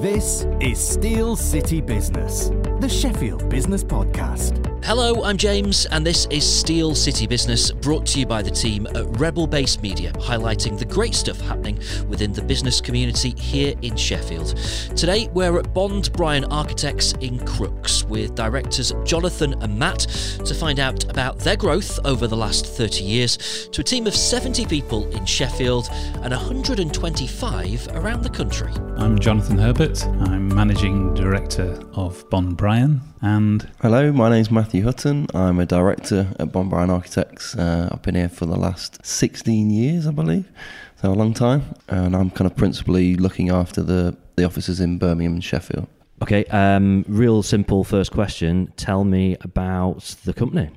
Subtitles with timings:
[0.00, 2.48] This is Steel City Business,
[2.80, 4.69] the Sheffield Business Podcast.
[4.82, 8.88] Hello, I'm James, and this is Steel City Business, brought to you by the team
[8.88, 11.78] at Rebel Base Media, highlighting the great stuff happening
[12.08, 14.56] within the business community here in Sheffield.
[14.96, 20.00] Today, we're at Bond Bryan Architects in Crookes with directors Jonathan and Matt
[20.44, 24.16] to find out about their growth over the last 30 years to a team of
[24.16, 25.88] 70 people in Sheffield
[26.22, 28.72] and 125 around the country.
[28.96, 30.04] I'm Jonathan Herbert.
[30.04, 33.02] I'm Managing Director of Bond Bryan.
[33.22, 35.26] And hello, my name's Matthew Hutton.
[35.34, 37.54] I'm a director at Bond Bryan Architects.
[37.54, 40.50] Uh, I've been here for the last 16 years, I believe,
[40.96, 41.74] so a long time.
[41.88, 45.86] And I'm kind of principally looking after the, the offices in Birmingham and Sheffield.
[46.22, 48.72] Okay, um, real simple first question.
[48.78, 50.70] Tell me about the company.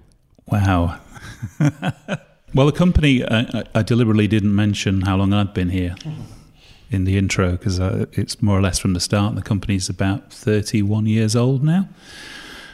[0.46, 1.00] Wow.
[2.54, 5.96] well, the company, uh, I deliberately didn't mention how long I'd been here
[6.94, 9.36] in the intro because uh, it's more or less from the start.
[9.36, 11.90] The company's about 31 years old now.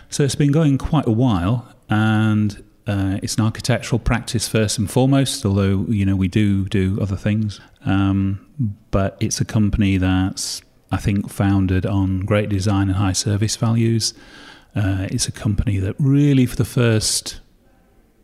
[0.09, 4.89] So it's been going quite a while and uh, it's an architectural practice first and
[4.89, 7.61] foremost, although, you know, we do do other things.
[7.85, 8.45] Um,
[8.89, 10.61] but it's a company that's,
[10.91, 14.13] I think, founded on great design and high service values.
[14.75, 17.41] Uh, it's a company that really, for the first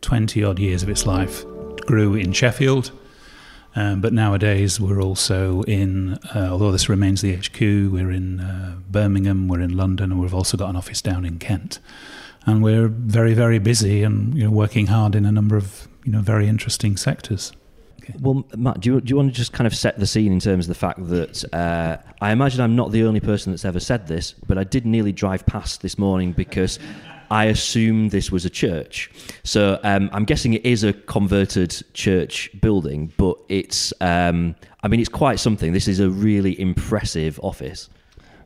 [0.00, 1.44] 20 odd years of its life,
[1.86, 2.90] grew in Sheffield
[3.76, 8.76] um, but nowadays, we're also in, uh, although this remains the HQ, we're in uh,
[8.90, 11.78] Birmingham, we're in London, and we've also got an office down in Kent.
[12.46, 16.12] And we're very, very busy and you know, working hard in a number of you
[16.12, 17.52] know, very interesting sectors.
[18.02, 18.14] Okay.
[18.18, 20.40] Well, Matt, do you, do you want to just kind of set the scene in
[20.40, 23.80] terms of the fact that uh, I imagine I'm not the only person that's ever
[23.80, 26.78] said this, but I did nearly drive past this morning because
[27.30, 29.10] I assume this was a church.
[29.44, 35.00] So um, I'm guessing it is a converted church building, but it's, um, I mean,
[35.00, 35.72] it's quite something.
[35.72, 37.88] This is a really impressive office.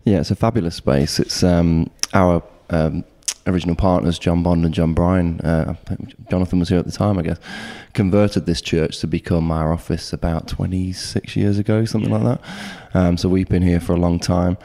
[0.05, 1.21] Yeah, it's a fabulous space.
[1.21, 3.05] It's um, our um,
[3.47, 5.41] original partners, John Bond and John Bryan.
[5.41, 5.75] Uh,
[6.31, 7.39] Jonathan was here at the time, I guess.
[7.93, 12.41] Converted this church to become our office about 26 years ago, something like that.
[12.95, 14.57] Um, so we've been here for a long time.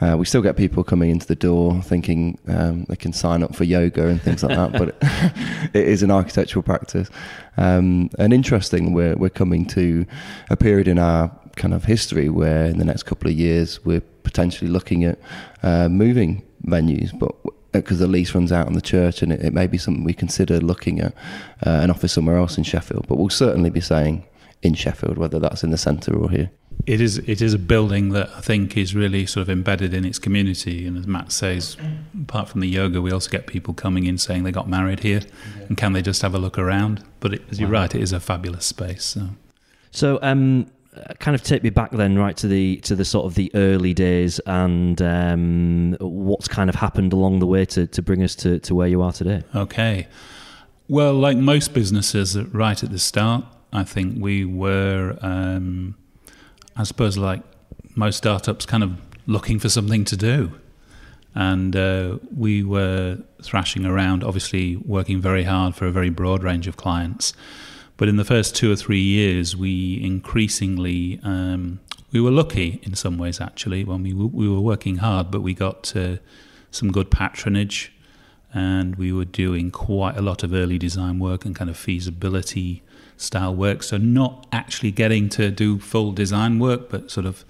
[0.00, 3.54] Uh, we still get people coming into the door thinking um, they can sign up
[3.54, 4.96] for yoga and things like that, but
[5.74, 7.10] it, is an architectural practice.
[7.56, 10.06] Um, and interesting, we're, we're coming to
[10.50, 14.02] a period in our kind of history where in the next couple of years we're
[14.22, 15.18] potentially looking at
[15.64, 17.34] uh, moving venues, but
[17.72, 20.04] because uh, the lease runs out on the church and it, it, may be something
[20.04, 21.12] we consider looking at
[21.66, 24.24] uh, an office somewhere else in Sheffield, but we'll certainly be saying
[24.62, 26.50] in Sheffield, whether that's in the centre or here
[26.86, 30.04] it is it is a building that I think is really sort of embedded in
[30.04, 30.86] its community.
[30.86, 31.76] And as Matt says,
[32.22, 35.20] apart from the yoga, we also get people coming in saying they got married here,
[35.20, 35.64] yeah.
[35.68, 37.04] and can they just have a look around?
[37.20, 39.04] But it, as you're right, it is a fabulous space.
[39.04, 39.28] So,
[39.90, 40.70] so um,
[41.18, 43.92] kind of take me back then, right to the to the sort of the early
[43.92, 48.58] days, and um, what's kind of happened along the way to to bring us to
[48.60, 49.42] to where you are today.
[49.54, 50.08] Okay,
[50.88, 53.44] well, like most businesses, right at the start,
[53.74, 55.18] I think we were.
[55.20, 55.96] Um,
[56.78, 57.42] I suppose, like
[57.96, 58.92] most startups, kind of
[59.26, 60.52] looking for something to do.
[61.34, 66.66] And uh, we were thrashing around, obviously working very hard for a very broad range
[66.66, 67.32] of clients.
[67.96, 71.80] But in the first two or three years, we increasingly um,
[72.12, 75.42] we were lucky in some ways actually when we w- we were working hard, but
[75.42, 76.16] we got uh,
[76.70, 77.92] some good patronage,
[78.54, 82.82] and we were doing quite a lot of early design work and kind of feasibility
[83.18, 83.82] style work.
[83.82, 87.44] So not actually getting to do full design work, but sort of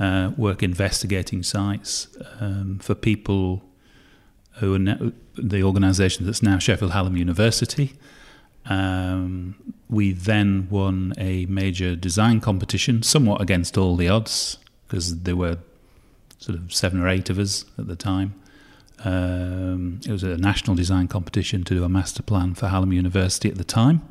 [0.00, 2.08] uh, work investigating sites
[2.40, 3.62] um, for people
[4.54, 7.92] who are now, the organisation that's now Sheffield Hallam University.
[8.66, 9.56] Um,
[9.88, 15.58] we then won a major design competition, somewhat against all the odds, because there were
[16.38, 18.34] sort of seven or eight of us at the time.
[19.04, 23.50] Um, it was a national design competition to do a master plan for Hallam University
[23.50, 24.02] at the time.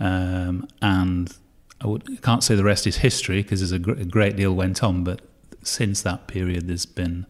[0.00, 1.36] Um, and
[1.80, 4.82] I, would, can't say the rest is history because a, gr- a, great deal went
[4.82, 5.20] on, but
[5.62, 7.26] since that period, there's been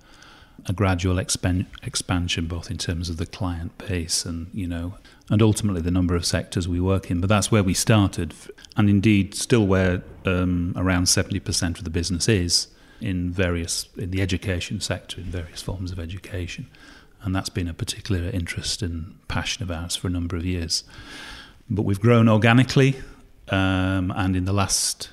[0.67, 4.95] a gradual expan- expansion, both in terms of the client base and you know,
[5.31, 7.21] and ultimately the number of sectors we work in.
[7.21, 8.35] But that's where we started,
[8.77, 12.69] and indeed still where um, around seventy percent of the business is
[13.01, 16.67] in various in the education sector, in various forms of education,
[17.23, 20.85] and that's been a particular interest and passion of ours for a number of years.
[21.69, 22.97] But we've grown organically,
[23.49, 25.11] um, and in the last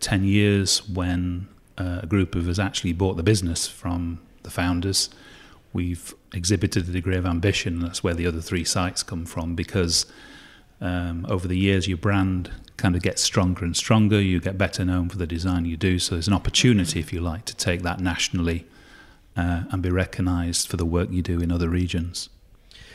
[0.00, 5.10] 10 years, when uh, a group of us actually bought the business from the founders,
[5.72, 7.80] we've exhibited a degree of ambition.
[7.80, 10.06] That's where the other three sites come from because
[10.80, 14.20] um, over the years, your brand kind of gets stronger and stronger.
[14.20, 15.98] You get better known for the design you do.
[15.98, 18.66] So there's an opportunity, if you like, to take that nationally
[19.36, 22.28] uh, and be recognised for the work you do in other regions.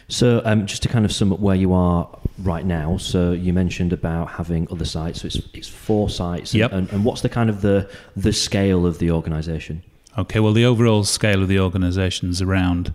[0.07, 2.09] So, um, just to kind of sum up where you are
[2.43, 2.97] right now.
[2.97, 5.21] So, you mentioned about having other sites.
[5.21, 6.53] So, it's, it's four sites.
[6.53, 6.71] Yep.
[6.71, 9.83] And, and what's the kind of the the scale of the organisation?
[10.17, 12.93] Okay, well, the overall scale of the organisation is around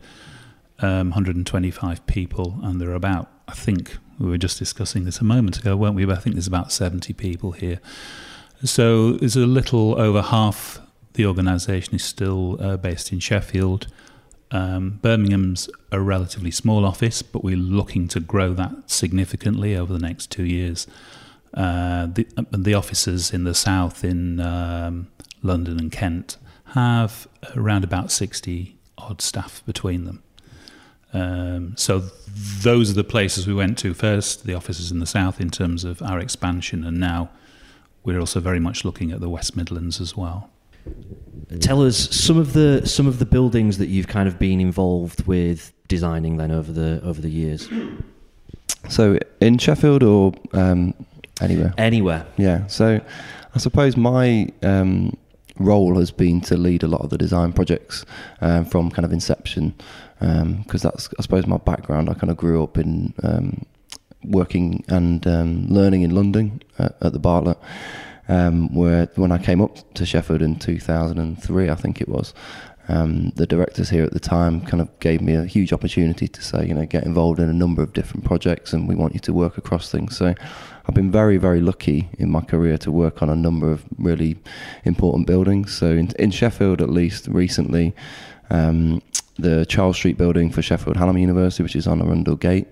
[0.80, 5.24] um, 125 people, and there are about, I think, we were just discussing this a
[5.24, 6.04] moment ago, weren't we?
[6.04, 7.80] But I think there's about 70 people here.
[8.64, 10.80] So there's a little over half
[11.14, 13.86] the organisation is still uh, based in Sheffield.
[14.50, 19.98] Um, Birmingham's a relatively small office, but we're looking to grow that significantly over the
[19.98, 20.86] next two years.
[21.54, 25.08] Uh, the, uh, the offices in the south, in um,
[25.42, 26.36] London and Kent,
[26.74, 27.26] have
[27.56, 30.22] around about 60 odd staff between them.
[31.12, 32.02] Um, so
[32.62, 35.84] those are the places we went to first, the offices in the south in terms
[35.84, 37.30] of our expansion, and now
[38.04, 40.50] we're also very much looking at the West Midlands as well.
[41.60, 45.26] Tell us some of the some of the buildings that you've kind of been involved
[45.26, 47.68] with designing then over the over the years.
[48.88, 50.94] So in Sheffield or um,
[51.40, 51.72] anywhere?
[51.78, 52.26] Anywhere.
[52.36, 52.66] Yeah.
[52.66, 53.00] So
[53.54, 55.16] I suppose my um,
[55.58, 58.04] role has been to lead a lot of the design projects
[58.40, 59.74] um, from kind of inception,
[60.18, 62.10] because that's I suppose my background.
[62.10, 63.64] I kind of grew up in um,
[64.24, 67.58] working and um, learning in London at, at the Bartlett.
[68.28, 72.34] Um, where when I came up to Sheffield in 2003, I think it was,
[72.88, 76.42] um, the directors here at the time kind of gave me a huge opportunity to
[76.42, 79.20] say, you know, get involved in a number of different projects, and we want you
[79.20, 80.16] to work across things.
[80.16, 80.34] So
[80.86, 84.36] I've been very, very lucky in my career to work on a number of really
[84.84, 85.74] important buildings.
[85.74, 87.94] So in, in Sheffield, at least recently,
[88.50, 89.02] um,
[89.38, 92.66] the Charles Street building for Sheffield Hallam University, which is on Arundel Gate.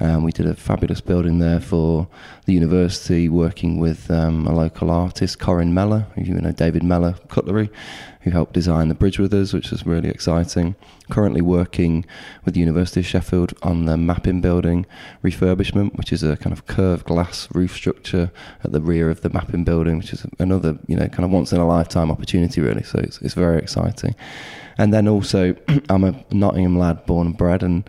[0.00, 2.08] Um, we did a fabulous building there for
[2.46, 7.70] the university, working with um, a local artist, Corin Mellor, you know David Mellor Cutlery,
[8.22, 10.74] who helped design the bridge with us, which was really exciting.
[11.10, 12.04] Currently working
[12.44, 14.86] with the University of Sheffield on the Mappin building
[15.22, 18.32] refurbishment, which is a kind of curved glass roof structure
[18.64, 21.52] at the rear of the Mappin building, which is another you know kind of once
[21.52, 22.82] in a lifetime opportunity, really.
[22.82, 24.14] So it's, it's very exciting.
[24.78, 25.54] And then also,
[25.88, 27.88] I'm a Nottingham lad, born and bred, and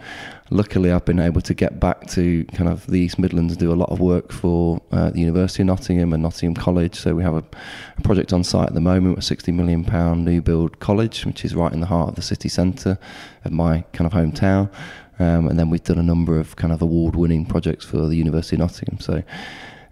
[0.50, 3.74] luckily I've been able to get back to kind of the East Midlands and do
[3.74, 6.96] a lot of work for uh, the University of Nottingham and Nottingham College.
[6.96, 7.44] So we have a,
[7.98, 11.44] a project on site at the moment, a 60 million pound new build college, which
[11.44, 12.98] is right in the heart of the city centre
[13.44, 14.70] of my kind of hometown.
[15.18, 18.58] Um, and then we've done a number of kind of award-winning projects for the University
[18.58, 19.00] of Nottingham.
[19.00, 19.24] So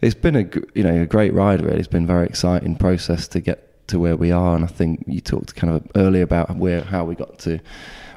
[0.01, 1.62] it's been a you know a great ride.
[1.62, 4.56] Really, it's been a very exciting process to get to where we are.
[4.56, 7.59] And I think you talked kind of earlier about where how we got to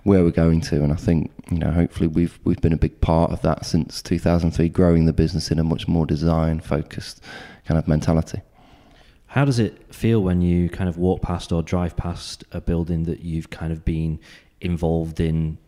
[0.04, 0.82] where we're going to.
[0.82, 4.02] And I think you know hopefully we've we've been a big part of that since
[4.02, 7.22] 2003, growing the business in a much more design focused
[7.64, 8.40] kind of mentality.
[9.26, 13.04] How does it feel when you kind of walk past or drive past a building
[13.04, 14.20] that you've kind of been
[14.60, 15.58] involved in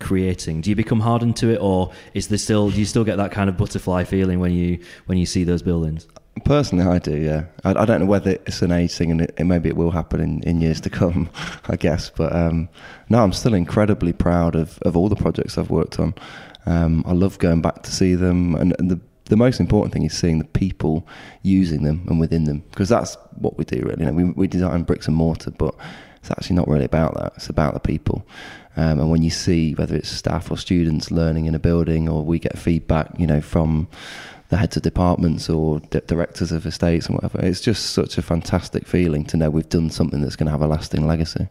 [0.00, 0.60] creating?
[0.60, 3.32] Do you become hardened to it, or is there still do you still get that
[3.32, 6.06] kind of butterfly feeling when you when you see those buildings?
[6.44, 7.16] Personally, I do.
[7.16, 9.90] Yeah, I, I don't know whether it's an age thing, and it, maybe it will
[9.90, 11.30] happen in, in years to come.
[11.68, 12.68] I guess, but um,
[13.08, 16.14] no, I'm still incredibly proud of, of all the projects I've worked on.
[16.66, 20.04] Um, I love going back to see them, and, and the the most important thing
[20.04, 21.06] is seeing the people
[21.42, 23.80] using them and within them, because that's what we do.
[23.82, 25.74] Really, you know, we we design bricks and mortar, but
[26.20, 27.32] it's actually not really about that.
[27.36, 28.26] It's about the people.
[28.76, 32.24] Um, and when you see whether it's staff or students learning in a building, or
[32.24, 33.88] we get feedback, you know, from
[34.48, 37.40] the heads of departments or di- directors of estates and whatever.
[37.40, 40.62] It's just such a fantastic feeling to know we've done something that's going to have
[40.62, 41.48] a lasting legacy.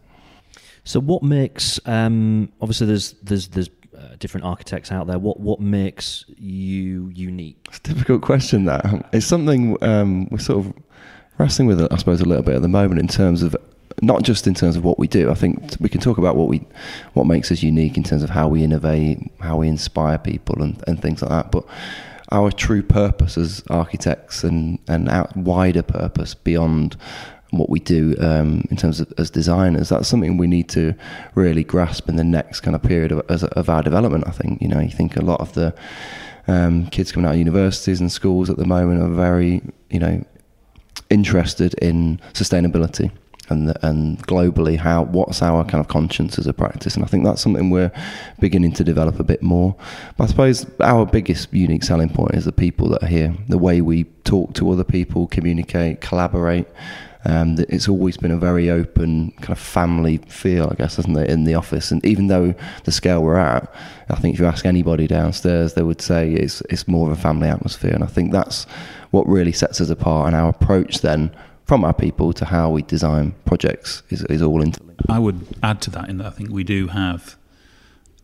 [0.84, 5.20] So, what makes um, obviously there's there's there's uh, different architects out there.
[5.20, 7.66] What what makes you unique?
[7.70, 8.66] It's a difficult question.
[8.66, 10.74] That it's something um, we're sort of
[11.38, 13.56] wrestling with, I suppose, a little bit at the moment in terms of
[14.02, 15.32] not just in terms of what we do.
[15.32, 16.66] I think we can talk about what we
[17.14, 20.84] what makes us unique in terms of how we innovate, how we inspire people, and,
[20.88, 21.52] and things like that.
[21.52, 21.66] But
[22.32, 26.98] our true purpose as architects and and our wider purpose beyond
[27.52, 30.94] what we do um, in terms of as designers that's something we need to
[31.36, 34.68] really grasp in the next kind of period of, of our development I think you
[34.68, 35.74] know you think a lot of the
[36.48, 40.26] um, kids coming out of universities and schools at the moment are very you know
[41.10, 43.12] interested in sustainability
[43.50, 47.24] and and globally how what's our kind of conscience as a practice and I think
[47.24, 47.92] that's something we're
[48.40, 49.76] beginning to develop a bit more
[50.18, 53.58] but I suppose our biggest unique selling point is the people that are here the
[53.58, 56.68] way we talk to other people communicate collaborate
[57.28, 61.28] um, it's always been a very open kind of family feel, I guess, isn't it,
[61.28, 61.90] in the office?
[61.90, 63.74] And even though the scale we're at,
[64.10, 67.22] I think if you ask anybody downstairs, they would say it's it's more of a
[67.22, 67.94] family atmosphere.
[67.94, 68.66] And I think that's
[69.10, 70.28] what really sets us apart.
[70.28, 71.36] And our approach then
[71.66, 75.02] from our people to how we design projects is, is all interlinked.
[75.10, 77.36] I would add to that in that I think we do have,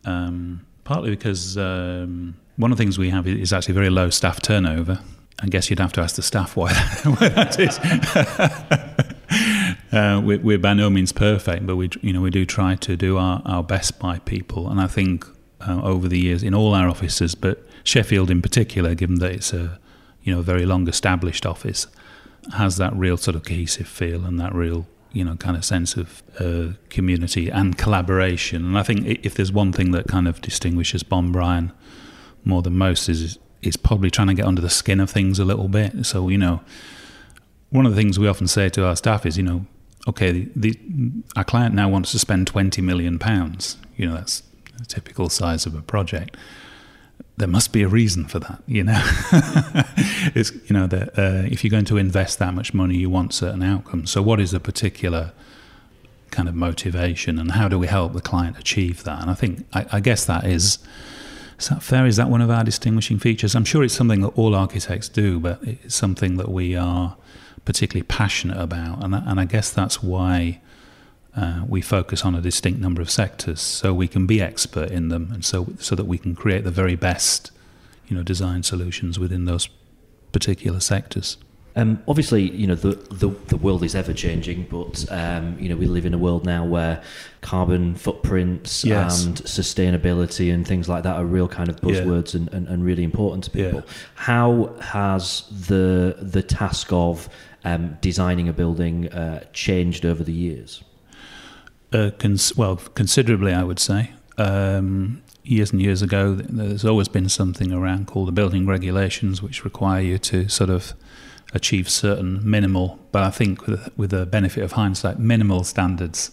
[0.04, 4.40] um, partly because um, one of the things we have is actually very low staff
[4.40, 5.00] turnover.
[5.40, 6.72] I guess you'd have to ask the staff why,
[7.04, 7.78] why that is.
[9.92, 12.96] uh, we're, we're, by no means perfect, but we, you know, we do try to
[12.96, 14.68] do our, our best by people.
[14.68, 15.26] And I think
[15.66, 19.52] uh, over the years, in all our offices, but Sheffield in particular, given that it's
[19.52, 19.80] a
[20.22, 21.88] you know very long established office,
[22.54, 25.96] has that real sort of cohesive feel and that real you know kind of sense
[25.96, 28.64] of uh, community and collaboration.
[28.64, 31.72] And I think if there's one thing that kind of distinguishes Bond Bryan
[32.44, 35.44] more than most is is probably trying to get under the skin of things a
[35.44, 36.04] little bit.
[36.04, 36.62] So you know,
[37.70, 39.66] one of the things we often say to our staff is you know,
[40.08, 40.78] okay, the, the
[41.36, 43.76] our client now wants to spend twenty million pounds.
[43.96, 44.42] You know, that's
[44.80, 46.36] a typical size of a project
[47.36, 49.00] there must be a reason for that, you know.
[50.34, 53.32] it's you know that uh, if you're going to invest that much money, you want
[53.32, 54.10] certain outcomes.
[54.10, 55.32] So, what is the particular
[56.30, 59.22] kind of motivation, and how do we help the client achieve that?
[59.22, 60.78] And I think I, I guess that is.
[61.58, 62.06] Is that fair?
[62.06, 63.54] Is that one of our distinguishing features?
[63.54, 67.16] I'm sure it's something that all architects do, but it's something that we are
[67.64, 70.60] particularly passionate about, and and I guess that's why
[71.36, 75.08] uh, we focus on a distinct number of sectors so we can be expert in
[75.08, 77.50] them and so so that we can create the very best
[78.06, 79.68] you know design solutions within those
[80.32, 81.36] particular sectors
[81.74, 85.76] um, obviously, you know the, the, the world is ever changing, but um, you know
[85.76, 87.02] we live in a world now where
[87.40, 89.24] carbon footprints yes.
[89.24, 92.40] and sustainability and things like that are real kind of buzzwords yeah.
[92.40, 93.80] and, and, and, really important to people.
[93.80, 93.92] Yeah.
[94.16, 97.28] How has the the task of
[97.64, 100.84] um, designing a building uh, changed over the years?
[101.92, 104.12] Uh, cons- well, considerably, I would say.
[104.38, 109.64] Um, years and years ago, there's always been something around called the building regulations, which
[109.64, 110.94] require you to sort of
[111.54, 116.30] achieve certain minimal, but I think with, with the benefit of hindsight, minimal standards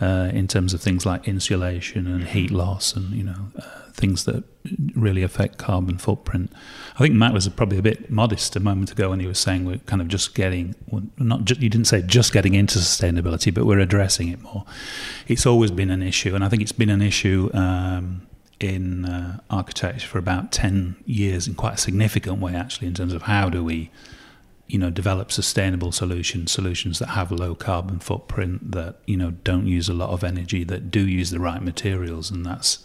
[0.00, 3.62] uh, in terms of things like insulation and heat loss and you know uh,
[3.92, 4.44] things that
[4.94, 6.52] really affect carbon footprint.
[6.96, 9.64] I think Matt was probably a bit modest a moment ago when he was saying
[9.64, 10.74] we're kind of just getting
[11.18, 14.64] not just, you didn't say just getting into sustainability, but we're addressing it more.
[15.28, 17.50] It's always been an issue, and I think it's been an issue.
[17.54, 18.22] Um,
[18.58, 23.12] in uh, architecture for about 10 years in quite a significant way actually in terms
[23.12, 23.90] of how do we
[24.66, 29.66] you know develop sustainable solutions solutions that have low carbon footprint that you know don't
[29.66, 32.84] use a lot of energy that do use the right materials and that's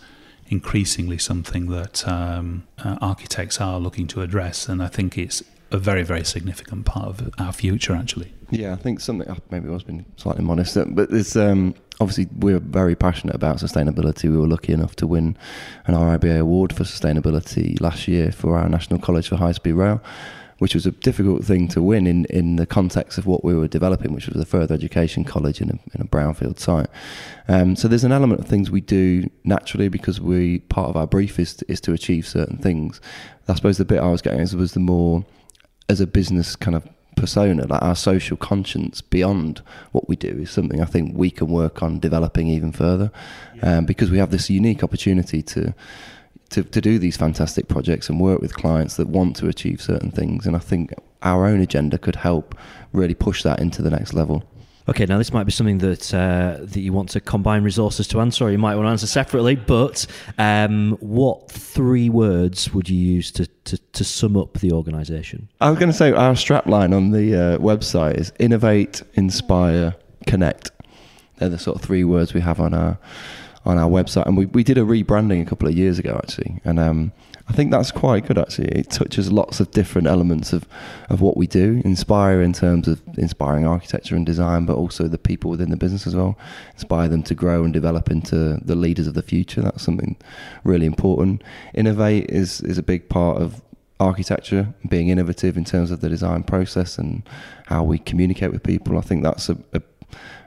[0.52, 5.78] increasingly something that um, uh, architects are looking to address, and I think it's a
[5.78, 8.34] very, very significant part of our future, actually.
[8.52, 11.74] Yeah, I think something uh, maybe I was being slightly modest, uh, but it's um,
[12.02, 14.24] obviously we're very passionate about sustainability.
[14.24, 15.38] We were lucky enough to win
[15.86, 20.04] an RIBA award for sustainability last year for our National College for High Speed Rail
[20.62, 23.68] which was a difficult thing to win in, in the context of what we were
[23.68, 26.86] developing, which was a further education college in a, in a brownfield site.
[27.48, 31.08] Um, so there's an element of things we do naturally because we part of our
[31.08, 33.02] brief is to, is to achieve certain things.
[33.48, 35.26] I suppose the bit I was getting is was the more
[35.90, 39.64] as a business kind of persona, like our social conscience beyond
[39.94, 43.12] what we do, is something I think we can work on developing even further,
[43.56, 43.78] yeah.
[43.78, 45.74] um, because we have this unique opportunity to
[46.52, 50.12] to, to do these fantastic projects and work with clients that want to achieve certain
[50.12, 50.46] things.
[50.46, 50.94] And I think
[51.24, 52.56] our own agenda could help
[52.94, 54.44] really push that into the next level.
[54.90, 58.20] Okay, now this might be something that uh, that you want to combine resources to
[58.20, 59.56] answer, or you might want to answer separately.
[59.56, 60.08] But
[60.40, 65.48] um, what three words would you use to, to, to sum up the organisation?
[65.62, 70.72] I was going to say our strapline on the uh, website is innovate, inspire, connect.
[71.38, 72.98] They're the sort of three words we have on our
[73.66, 76.62] on our website, and we, we did a rebranding a couple of years ago actually,
[76.64, 77.12] and um,
[77.52, 78.70] I think that's quite good actually.
[78.70, 80.66] It touches lots of different elements of,
[81.10, 85.18] of what we do, inspire in terms of inspiring architecture and design, but also the
[85.18, 86.38] people within the business as well.
[86.74, 89.62] Inspire them to grow and develop into the leaders of the future.
[89.62, 90.16] That's something
[90.64, 91.44] really important.
[91.74, 93.62] Innovate is is a big part of
[94.00, 97.22] architecture, being innovative in terms of the design process and
[97.68, 98.98] how we communicate with people.
[98.98, 99.82] I think that's a, a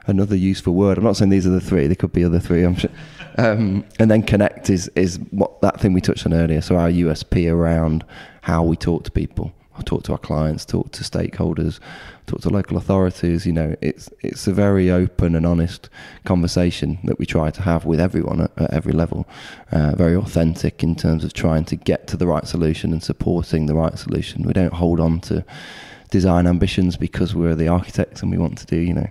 [0.07, 0.97] another useful word.
[0.97, 1.87] I'm not saying these are the three.
[1.87, 2.63] There could be other three.
[2.63, 2.91] I'm sure.
[3.37, 6.61] Um, and then connect is is what that thing we touched on earlier.
[6.61, 8.05] So our USP around
[8.41, 9.51] how we talk to people,
[9.83, 11.79] talk to our clients, talk to stakeholders,
[12.27, 13.45] talk to local authorities.
[13.45, 15.89] You know, it's it's a very open and honest
[16.23, 19.27] conversation that we try to have with everyone at, at every level.
[19.71, 23.65] Uh, very authentic in terms of trying to get to the right solution and supporting
[23.65, 24.43] the right solution.
[24.43, 25.43] We don't hold on to
[26.09, 29.09] design ambitions because we're the architects and we want to do, you know.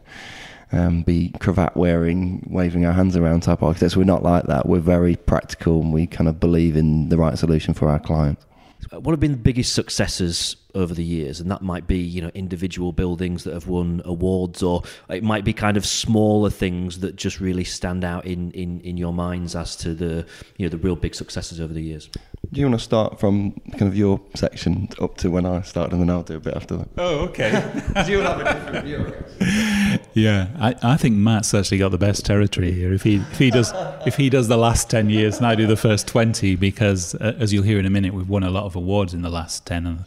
[0.73, 3.97] Um, be cravat wearing, waving our hands around type architects.
[3.97, 4.66] We're not like that.
[4.66, 8.44] We're very practical and we kind of believe in the right solution for our clients.
[8.90, 11.40] What have been the biggest successes over the years?
[11.40, 15.44] And that might be, you know, individual buildings that have won awards, or it might
[15.44, 19.56] be kind of smaller things that just really stand out in, in, in your minds
[19.56, 22.11] as to the, you know, the real big successes over the years.
[22.52, 25.92] Do you want to start from kind of your section up to when I started,
[25.92, 26.88] and then I'll do a bit after that?
[26.99, 27.50] Oh, okay.
[28.06, 30.00] you have a different view.
[30.14, 32.92] Yeah, I, I think Matt's actually got the best territory here.
[32.92, 33.73] If he if he does
[34.06, 37.35] if he does the last ten years and I do the first twenty, because uh,
[37.38, 39.66] as you'll hear in a minute, we've won a lot of awards in the last
[39.66, 40.04] ten, and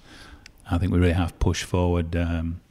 [0.72, 2.16] I think we really have pushed forward.
[2.16, 2.62] Um,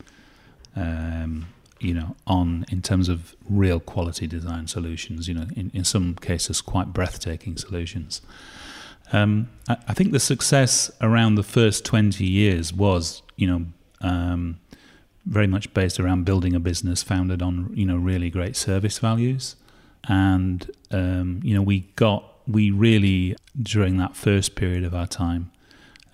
[0.74, 1.46] um,
[1.78, 5.28] you know, on in terms of real quality design solutions.
[5.28, 8.22] You know, in, in some cases, quite breathtaking solutions.
[9.12, 13.66] Um, I, I, think the success around the first 20 years was, you know,
[14.00, 14.58] um,
[15.26, 19.56] very much based around building a business founded on, you know, really great service values.
[20.08, 25.50] And, um, you know, we got, we really, during that first period of our time,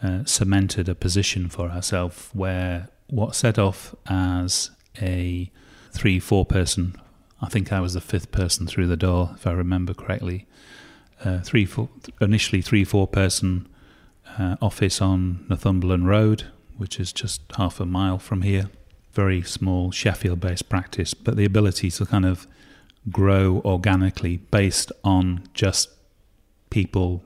[0.02, 5.50] uh, cemented a position for ourselves where what set off as a
[5.92, 6.96] three, four person,
[7.42, 10.46] I think I was the fifth person through the door, if I remember correctly,
[11.22, 11.90] uh, three, four,
[12.20, 13.68] initially three, four person
[14.38, 16.46] uh, office on Northumberland Road,
[16.78, 18.70] which is just half a mile from here.
[19.12, 22.46] Very small Sheffield based practice, but the ability to kind of
[23.10, 25.90] grow organically based on just
[26.70, 27.22] people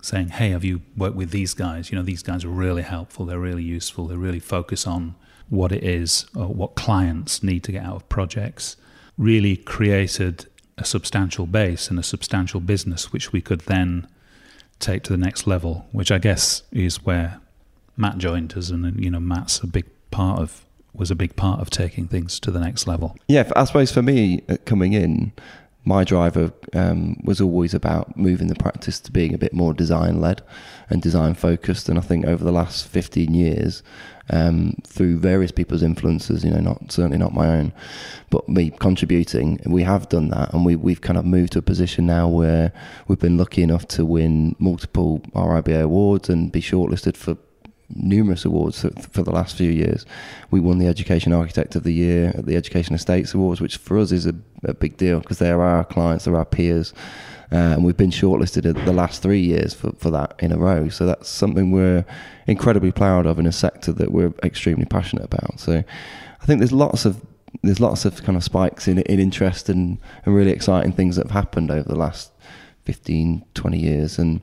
[0.00, 1.90] saying, Hey, have you worked with these guys?
[1.90, 5.14] You know, these guys are really helpful, they're really useful, they really focus on
[5.48, 8.76] what it is or what clients need to get out of projects.
[9.16, 14.06] Really created a substantial base and a substantial business, which we could then
[14.78, 17.40] take to the next level, which I guess is where
[17.96, 21.60] Matt joined us, and you know Matt's a big part of was a big part
[21.60, 23.16] of taking things to the next level.
[23.28, 25.32] Yeah, I suppose for me uh, coming in,
[25.84, 30.20] my driver um, was always about moving the practice to being a bit more design
[30.20, 30.42] led
[30.90, 33.82] and design focused, and I think over the last fifteen years,
[34.30, 37.72] um, through various people's influences, you know, not certainly not my own,
[38.28, 39.60] but me contributing.
[39.64, 42.72] We have done that, and we we've kind of moved to a position now where
[43.06, 47.38] we've been lucky enough to win multiple RIBA awards and be shortlisted for
[47.94, 50.04] numerous awards for the last few years.
[50.50, 53.98] We won the Education Architect of the Year at the Education Estates Awards, which for
[53.98, 56.92] us is a, a big deal because they're our clients, they're our peers.
[57.50, 60.90] Uh, and we've been shortlisted the last three years for, for that in a row.
[60.90, 62.04] So that's something we're
[62.46, 65.58] incredibly proud of in a sector that we're extremely passionate about.
[65.58, 65.82] So
[66.40, 67.24] I think there's lots of
[67.62, 71.26] there's lots of kind of spikes in, in interest and, and really exciting things that
[71.26, 72.30] have happened over the last
[72.84, 74.18] 15, 20 years.
[74.18, 74.42] And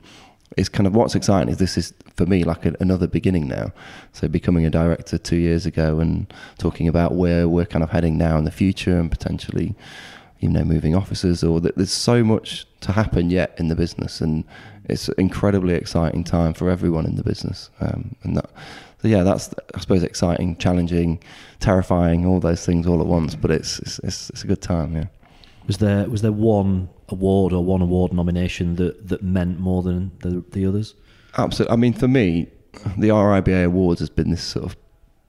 [0.56, 3.72] it's kind of what's exciting is this is for me like a, another beginning now.
[4.12, 8.16] So becoming a director two years ago and talking about where we're kind of heading
[8.16, 9.74] now in the future and potentially
[10.40, 14.20] you know moving offices or that there's so much to happen yet in the business.
[14.22, 14.44] And
[14.86, 17.70] it's an incredibly exciting time for everyone in the business.
[17.80, 18.50] Um, and that
[19.02, 21.22] so yeah that's I suppose exciting challenging
[21.60, 23.34] terrifying all those things all at once.
[23.34, 25.06] But it's it's, it's, it's a good time yeah.
[25.66, 30.10] Was there was there one award or one award nomination that that meant more than
[30.20, 30.94] the the others
[31.38, 32.48] absolutely I mean for me
[32.98, 34.76] the RIBA awards has been this sort of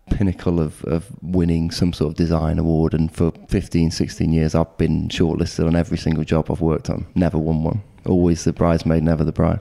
[0.09, 2.93] pinnacle of, of winning some sort of design award.
[2.93, 7.05] And for 15, 16 years, I've been shortlisted on every single job I've worked on.
[7.15, 7.83] Never won one.
[8.05, 9.59] Always the bridesmaid, never the bride.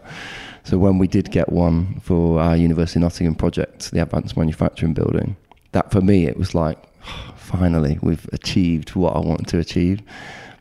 [0.65, 4.95] So when we did get one for our University of Nottingham project, the Advanced Manufacturing
[4.95, 5.37] Building,
[5.73, 6.79] that for me, it was like,
[7.37, 10.03] finally, we've achieved what I wanted to achieve.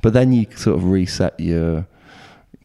[0.06, 1.88] But then you sort of reset your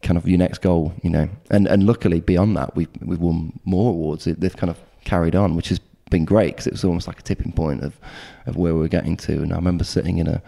[0.03, 1.27] kind of your next goal, you know.
[1.49, 4.25] And and luckily beyond that, we've we've won more awards.
[4.25, 5.79] They've kind of carried on, which has
[6.11, 7.97] been great because it was almost like a tipping point of,
[8.45, 9.41] of where we were getting to.
[9.41, 10.39] And I remember sitting in a,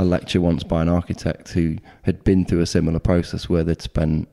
[0.00, 3.80] a lecture once by an architect who had been through a similar process where they'd
[3.80, 4.28] spent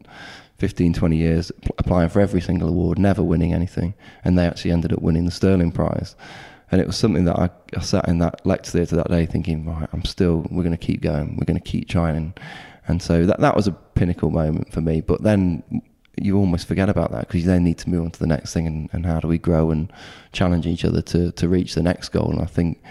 [0.57, 3.93] 15, 20 years applying for every single award, never winning anything.
[4.23, 6.15] And they actually ended up winning the Stirling Prize.
[6.71, 9.65] And it was something that I, I sat in that lecture theatre that day thinking,
[9.65, 12.33] right, I'm still, we're going to keep going, we're going to keep trying.
[12.87, 15.01] And so that, that was a pinnacle moment for me.
[15.01, 15.81] But then
[16.19, 18.53] you almost forget about that because you then need to move on to the next
[18.53, 19.91] thing and, and how do we grow and
[20.31, 22.31] challenge each other to, to reach the next goal.
[22.31, 22.81] And I think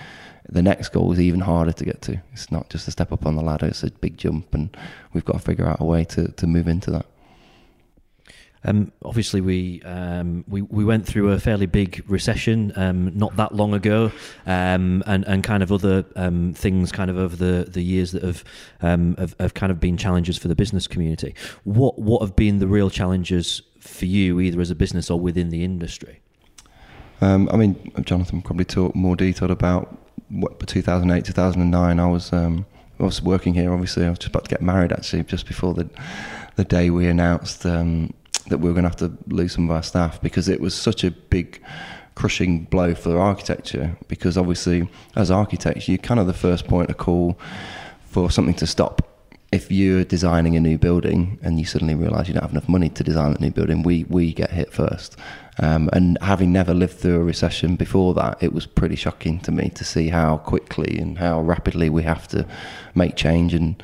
[0.49, 2.21] the next goal is even harder to get to.
[2.33, 4.75] It's not just a step up on the ladder, it's a big jump, and
[5.13, 7.07] we've got to figure out a way to, to move into that.
[8.67, 13.55] Um, obviously, we, um, we we went through a fairly big recession um, not that
[13.55, 14.11] long ago,
[14.45, 18.25] um, and and kind of other um, things kind of over the, the years that
[18.25, 18.45] have,
[18.83, 21.35] um, have have kind of been challenges for the business community.
[21.63, 25.51] What what have been the real challenges for you, either as a business or within
[25.51, 26.21] the industry?
[27.23, 29.97] I mean, Jonathan probably talk more detailed about
[30.29, 32.01] what 2008, 2009.
[32.01, 32.63] I was I
[32.99, 33.73] was working here.
[33.73, 34.93] Obviously, I was just about to get married.
[34.93, 35.89] Actually, just before the
[36.57, 38.13] the day we announced um,
[38.49, 40.75] that we were going to have to lose some of our staff because it was
[40.75, 41.61] such a big
[42.15, 43.97] crushing blow for architecture.
[44.09, 47.39] Because obviously, as architects, you're kind of the first point of call
[48.07, 49.03] for something to stop.
[49.53, 52.89] If you're designing a new building and you suddenly realise you don't have enough money
[52.91, 55.17] to design that new building, we we get hit first.
[55.59, 59.53] Um, and having never lived through a recession before that, it was pretty shocking to
[59.53, 62.47] me to see how quickly and how rapidly we have to
[62.95, 63.55] make change.
[63.55, 63.83] And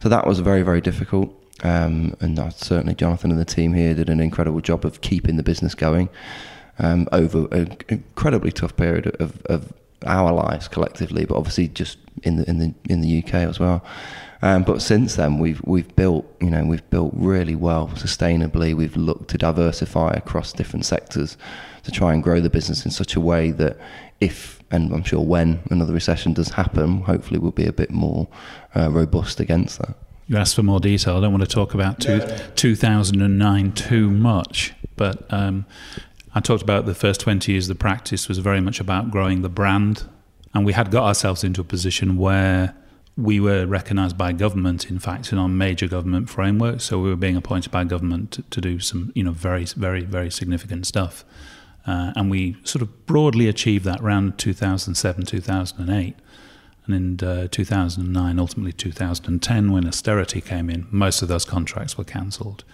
[0.00, 1.32] so that was very, very difficult.
[1.64, 5.42] Um, and certainly Jonathan and the team here did an incredible job of keeping the
[5.42, 6.10] business going
[6.78, 9.72] um, over an incredibly tough period of, of
[10.06, 13.84] our lives collectively, but obviously just in the in the in the UK as well.
[14.42, 18.74] Um, but since then, we've we've built you know we've built really well sustainably.
[18.74, 21.38] We've looked to diversify across different sectors
[21.84, 23.78] to try and grow the business in such a way that
[24.20, 28.28] if and I'm sure when another recession does happen, hopefully we'll be a bit more
[28.74, 29.96] uh, robust against that.
[30.26, 31.18] You asked for more detail.
[31.18, 32.20] I don't want to talk about two,
[32.56, 35.66] 2009 too much, but um,
[36.34, 39.42] I talked about the first 20 years of the practice was very much about growing
[39.42, 40.04] the brand.
[40.54, 42.74] And we had got ourselves into a position where
[43.16, 46.80] we were recognised by government, in fact, in our major government framework.
[46.80, 50.04] So we were being appointed by government to, to do some, you know, very, very,
[50.04, 51.24] very significant stuff.
[51.86, 56.16] Uh, and we sort of broadly achieved that around 2007, 2008.
[56.86, 62.04] And in uh, 2009, ultimately 2010, when austerity came in, most of those contracts were
[62.04, 62.64] cancelled.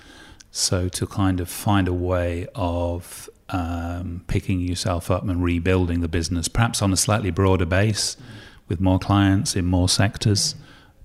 [0.50, 6.08] So to kind of find a way of um, picking yourself up and rebuilding the
[6.08, 8.16] business, perhaps on a slightly broader base.
[8.68, 10.54] With more clients in more sectors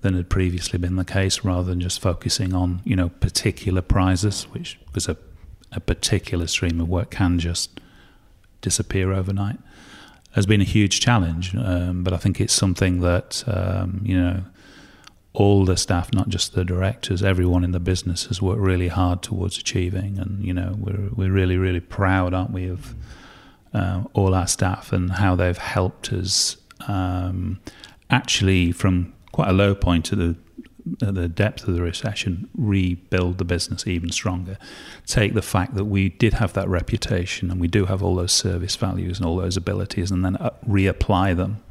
[0.00, 4.44] than had previously been the case, rather than just focusing on you know particular prizes,
[4.52, 5.16] which because a,
[5.72, 7.80] a particular stream of work can just
[8.60, 9.58] disappear overnight,
[10.36, 11.56] has been a huge challenge.
[11.56, 14.44] Um, but I think it's something that um, you know
[15.32, 19.22] all the staff, not just the directors, everyone in the business has worked really hard
[19.22, 20.18] towards achieving.
[20.18, 22.94] And you know, we're we're really really proud, aren't we, of
[23.74, 27.58] uh, all our staff and how they've helped us um,
[28.10, 30.36] actually, from quite a low point to the
[30.98, 34.56] the depth of the recession, rebuild the business even stronger.
[35.06, 38.32] Take the fact that we did have that reputation and we do have all those
[38.32, 41.62] service values and all those abilities, and then uh, reapply them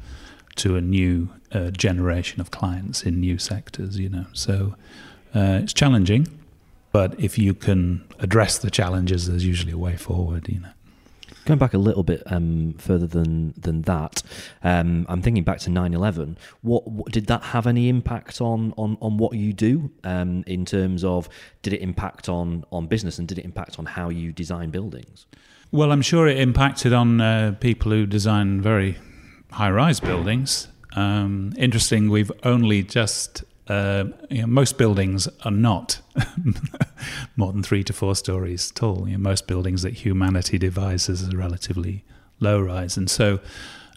[0.56, 3.98] to a new uh, generation of clients in new sectors.
[3.98, 4.74] You know, so
[5.34, 6.28] uh, it's challenging,
[6.92, 10.48] but if you can address the challenges, there's usually a way forward.
[10.48, 10.70] You know.
[11.46, 14.22] Going back a little bit um, further than than that,
[14.64, 16.36] um, I'm thinking back to 9/11.
[16.62, 20.64] What, what, did that have any impact on on, on what you do um, in
[20.64, 21.28] terms of
[21.62, 25.26] did it impact on on business and did it impact on how you design buildings?
[25.70, 28.98] Well, I'm sure it impacted on uh, people who design very
[29.52, 30.68] high-rise buildings.
[30.96, 36.00] Um, interesting, we've only just uh, you know, most buildings are not
[37.36, 39.08] more than three to four stories tall.
[39.08, 42.04] You know, most buildings that humanity devises are relatively
[42.40, 43.40] low rise, and so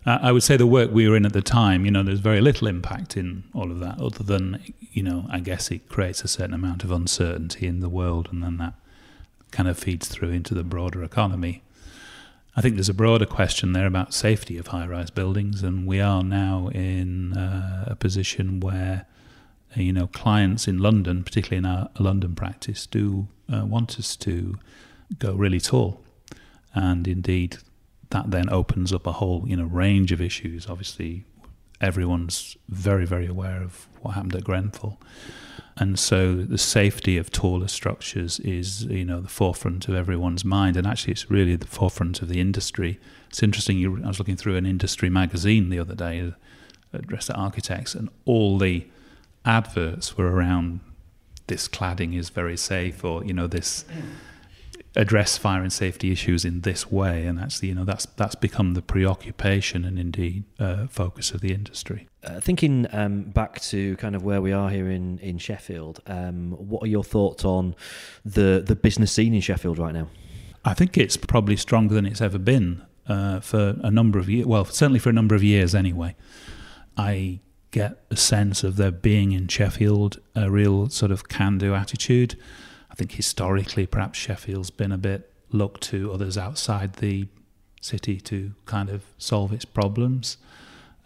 [0.06, 2.20] uh, I would say the work we were in at the time, you know, there's
[2.20, 6.24] very little impact in all of that, other than you know, I guess it creates
[6.24, 8.74] a certain amount of uncertainty in the world, and then that
[9.52, 11.64] kind of feeds through into the broader economy.
[12.56, 16.24] I think there's a broader question there about safety of high-rise buildings, and we are
[16.24, 19.06] now in uh, a position where
[19.76, 24.58] you know, clients in London, particularly in our London practice, do uh, want us to
[25.18, 26.02] go really tall,
[26.74, 27.58] and indeed,
[28.10, 30.68] that then opens up a whole you know range of issues.
[30.68, 31.26] Obviously,
[31.82, 35.00] everyone's very very aware of what happened at Grenfell,
[35.78, 40.78] and so the safety of taller structures is you know the forefront of everyone's mind,
[40.78, 43.00] and actually, it's really the forefront of the industry.
[43.30, 43.86] It's interesting.
[44.04, 46.32] I was looking through an industry magazine the other day, uh,
[46.92, 48.88] addressed to architects, and all the
[49.46, 50.82] adverts were around
[51.48, 53.84] this cladding is very safe or you know this
[54.96, 58.74] address fire and safety issues in this way and actually you know that's that's become
[58.74, 62.08] the preoccupation and indeed uh, focus of the industry.
[62.24, 66.52] Uh, thinking um, back to kind of where we are here in in Sheffield um,
[66.52, 67.76] what are your thoughts on
[68.26, 70.08] the the business scene in Sheffield right now?
[70.66, 74.46] I think it's probably stronger than it's ever been uh, for a number of years
[74.46, 76.16] well certainly for a number of years anyway.
[76.98, 77.40] I
[77.72, 82.36] get a sense of there being in Sheffield a real sort of can do attitude.
[82.90, 87.28] I think historically, perhaps Sheffield's been a bit looked to others outside the
[87.82, 90.38] city to kind of solve its problems.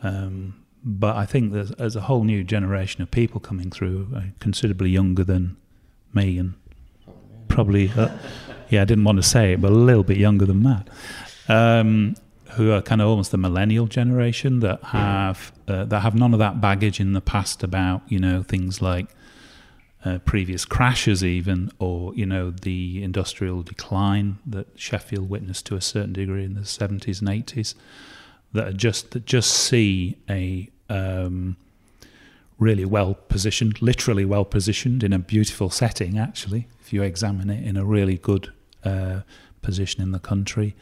[0.02, 4.22] Um, but I think there's, there's, a whole new generation of people coming through, uh,
[4.40, 5.56] considerably younger than
[6.14, 6.56] me, and
[7.48, 8.10] probably, uh,
[8.70, 10.90] yeah, I didn't want to say it, but a little bit younger than Matt,
[11.48, 12.16] um,
[12.56, 16.40] who are kind of almost the millennial generation that have uh, that have none of
[16.40, 19.08] that baggage in the past about you know things like
[20.06, 25.82] uh, previous crashes, even, or you know the industrial decline that Sheffield witnessed to a
[25.82, 27.76] certain degree in the seventies and eighties,
[28.52, 31.56] that are just that just see a um,
[32.60, 36.18] really well positioned, literally well positioned in a beautiful setting.
[36.18, 38.52] Actually, if you examine it in a really good
[38.84, 39.22] uh,
[39.62, 40.76] position in the country,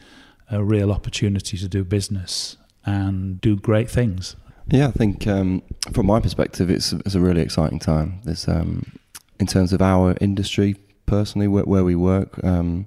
[0.52, 4.36] a real opportunity to do business and do great things.
[4.68, 5.62] Yeah, I think um,
[5.92, 8.20] from my perspective, it's it's a really exciting time.
[8.24, 8.92] There's um,
[9.40, 12.42] in terms of our industry personally, where, where we work.
[12.44, 12.86] Um,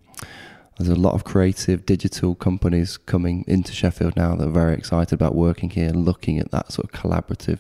[0.78, 5.14] there's a lot of creative digital companies coming into Sheffield now that are very excited
[5.14, 7.60] about working here, looking at that sort of collaborative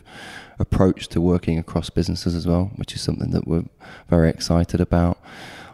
[0.59, 3.63] approach to working across businesses as well, which is something that we're
[4.09, 5.17] very excited about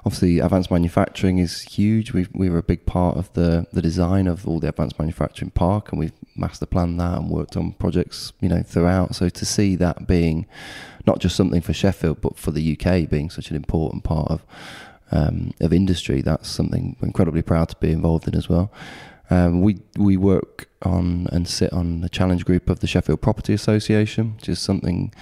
[0.05, 2.13] obviously advanced manufacturing is huge.
[2.13, 5.51] We we were a big part of the the design of all the advanced manufacturing
[5.51, 9.15] park, and we've master planned that and worked on projects you know throughout.
[9.15, 10.45] So to see that being
[11.05, 14.45] not just something for Sheffield, but for the UK being such an important part of
[15.11, 18.71] um, of industry, that's something we're incredibly proud to be involved in as well.
[19.29, 23.53] Um, we we work on and sit on the challenge group of the Sheffield Property
[23.53, 25.13] Association, which is something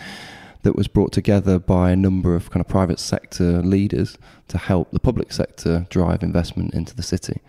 [0.64, 4.18] that was brought together by a number of kind of private sector leaders
[4.50, 7.42] to help the public sector drive investment into the city.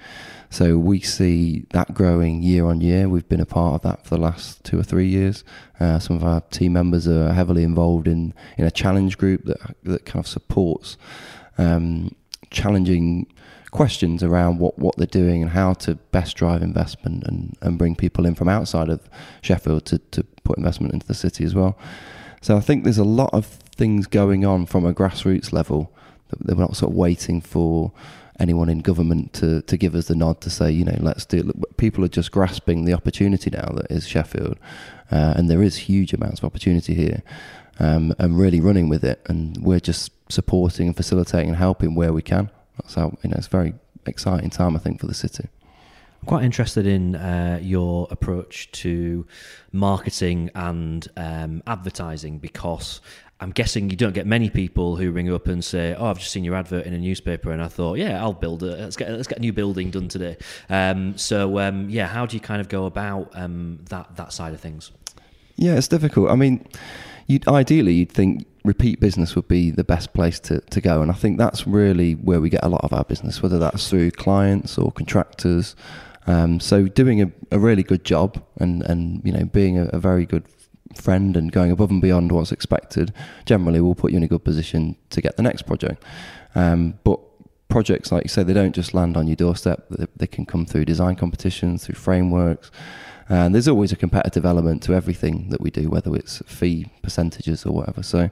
[0.49, 3.09] So we see that growing year on year.
[3.09, 5.45] We've been a part of that for the last two or three years.
[5.79, 9.77] Uh, some of our team members are heavily involved in, in a challenge group that
[9.85, 10.97] that kind of supports
[11.59, 12.15] um,
[12.51, 13.27] challenging
[13.71, 17.95] questions around what, what they're doing and how to best drive investment and, and bring
[17.95, 19.09] people in from outside of
[19.43, 21.79] Sheffield to, to put investment into the city as well.
[22.41, 25.93] So I think there's a lot of things going on from a grassroots level
[26.31, 27.93] that we're not sort of waiting for
[28.39, 31.41] anyone in government to, to give us the nod to say, you know, let's do
[31.41, 31.77] it.
[31.77, 34.59] People are just grasping the opportunity now that is Sheffield.
[35.13, 37.23] Uh, and there is huge amounts of opportunity here
[37.79, 39.21] um, and really running with it.
[39.27, 42.51] And we're just supporting and facilitating and helping where we can.
[42.81, 43.75] That's how, you know, it's a very
[44.07, 45.49] exciting time, I think, for the city.
[46.21, 49.27] I'm quite interested in uh, your approach to
[49.73, 53.01] marketing and um, advertising because
[53.41, 56.31] I'm guessing you don't get many people who ring up and say, "Oh, I've just
[56.31, 59.11] seen your advert in a newspaper, and I thought, yeah, I'll build a let's get
[59.11, 60.37] let's get a new building done today."
[60.69, 64.53] Um, so, um, yeah, how do you kind of go about um, that that side
[64.53, 64.93] of things?
[65.57, 66.31] Yeah, it's difficult.
[66.31, 66.67] I mean,
[67.29, 71.11] you'd ideally you'd think repeat business would be the best place to, to go, and
[71.11, 74.11] I think that's really where we get a lot of our business, whether that's through
[74.11, 75.75] clients or contractors.
[76.27, 79.99] Um, so doing a, a, really good job and, and you know being a, a,
[79.99, 80.45] very good
[80.95, 83.13] friend and going above and beyond what's expected
[83.47, 86.05] generally will put you in a good position to get the next project.
[86.55, 87.21] Um, but
[87.69, 89.87] projects, like you say, they don't just land on your doorstep.
[89.89, 92.71] They, they can come through design competitions, through frameworks.
[93.29, 97.65] And there's always a competitive element to everything that we do, whether it's fee percentages
[97.65, 98.03] or whatever.
[98.03, 98.29] So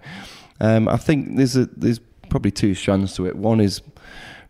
[0.60, 3.36] um, I think there's a, there's probably two strands to it.
[3.36, 3.80] One is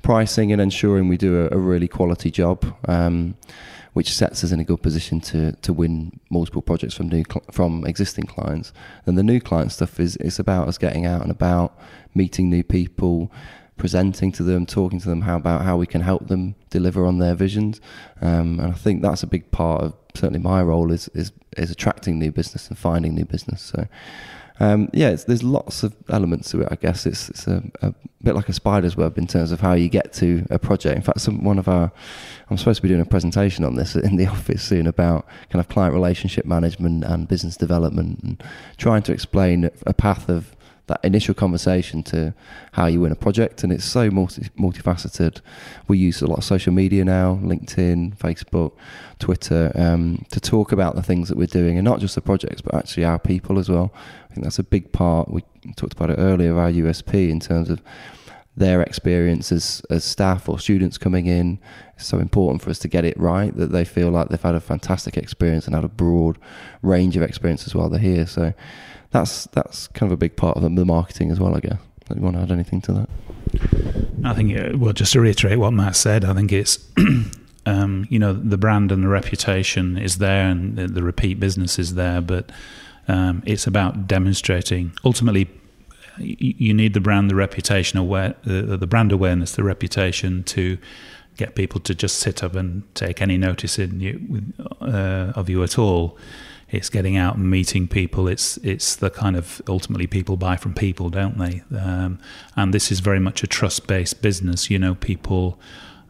[0.02, 3.36] pricing and ensuring we do a, a really quality job, um,
[3.92, 7.44] which sets us in a good position to to win multiple projects from new cl-
[7.50, 8.72] from existing clients.
[9.06, 11.78] And the new client stuff is it's about us getting out and about,
[12.14, 13.32] meeting new people,
[13.76, 17.18] presenting to them, talking to them how about how we can help them deliver on
[17.18, 17.80] their visions.
[18.20, 21.70] Um, and I think that's a big part of certainly my role is is is
[21.70, 23.62] attracting new business and finding new business.
[23.62, 23.86] So
[24.60, 26.68] um, yeah, there's lots of elements to it.
[26.70, 29.74] I guess it's it's a, a, bit like a spider's web in terms of how
[29.74, 30.96] you get to a project.
[30.96, 31.92] In fact, some, one of our
[32.50, 35.60] I'm supposed to be doing a presentation on this in the office soon about kind
[35.60, 38.42] of client relationship management and business development and
[38.76, 40.56] trying to explain a path of
[40.88, 42.34] that initial conversation to
[42.72, 43.62] how you win a project.
[43.62, 45.40] And it's so multi, multifaceted.
[45.86, 48.72] We use a lot of social media now LinkedIn, Facebook,
[49.18, 52.60] Twitter um, to talk about the things that we're doing and not just the projects,
[52.60, 53.92] but actually our people as well.
[54.30, 55.30] I think that's a big part.
[55.30, 55.44] We
[55.76, 57.80] talked about it earlier, our USP in terms of
[58.58, 61.58] their experience as, as staff or students coming in.
[61.94, 64.54] It's so important for us to get it right that they feel like they've had
[64.54, 66.38] a fantastic experience and had a broad
[66.82, 68.26] range of experiences while they're here.
[68.26, 68.52] So
[69.10, 71.78] that's that's kind of a big part of the marketing as well, I guess.
[72.08, 73.08] Do you want to add anything to that?
[74.24, 76.78] I think, uh, well, just to reiterate what Matt said, I think it's,
[77.66, 81.78] um, you know, the brand and the reputation is there and the, the repeat business
[81.78, 82.50] is there, but
[83.06, 85.48] um, it's about demonstrating, ultimately,
[86.18, 90.76] you, need the brand, the reputation aware, the, the brand awareness, the reputation to
[91.36, 94.42] get people to just sit up and take any notice in you
[94.80, 96.18] uh, of you at all.
[96.70, 98.28] It's getting out and meeting people.
[98.28, 101.62] It's it's the kind of ultimately people buy from people, don't they?
[101.76, 102.18] Um,
[102.56, 104.70] and this is very much a trust based business.
[104.70, 105.58] You know, people.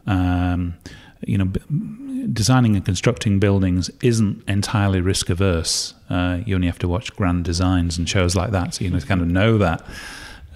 [0.07, 0.75] Um,
[1.27, 1.45] you know,
[2.31, 5.93] designing and constructing buildings isn't entirely risk averse.
[6.09, 8.99] Uh, you only have to watch grand designs and shows like that, so you know,
[9.01, 9.85] kind of know that.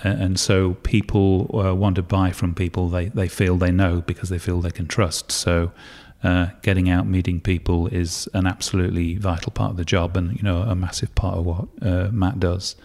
[0.04, 4.30] And so people uh, want to buy from people they, they feel they know because
[4.30, 5.32] they feel they can trust.
[5.32, 5.72] So
[6.24, 10.44] uh, getting out, meeting people is an absolutely vital part of the job, and you
[10.44, 12.76] know a massive part of what uh, Matt does.